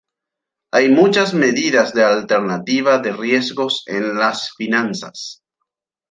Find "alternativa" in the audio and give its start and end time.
2.03-2.97